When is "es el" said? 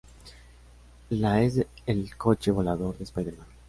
1.43-2.17